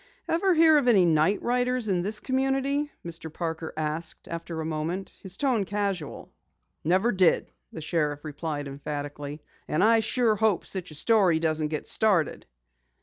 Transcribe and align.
"Ever 0.27 0.55
hear 0.55 0.79
of 0.79 0.87
any 0.87 1.05
night 1.05 1.43
riders 1.43 1.87
in 1.87 2.01
this 2.01 2.19
community?" 2.19 2.91
Mr. 3.05 3.31
Parker 3.31 3.71
asked 3.77 4.27
after 4.27 4.59
a 4.59 4.65
moment, 4.65 5.11
his 5.21 5.37
tone 5.37 5.63
casual. 5.63 6.33
"Never 6.83 7.11
did," 7.11 7.51
the 7.71 7.81
sheriff 7.81 8.25
replied 8.25 8.67
emphatically. 8.67 9.43
"And 9.67 9.83
I 9.83 9.99
sure 9.99 10.33
hope 10.35 10.65
such 10.65 10.89
a 10.89 10.95
story 10.95 11.37
doesn't 11.37 11.67
get 11.67 11.87
started." 11.87 12.47